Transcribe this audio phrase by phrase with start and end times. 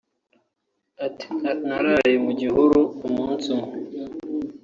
[1.05, 1.27] Ati
[1.67, 3.73] “Naraye mu gihuru umunsi umwe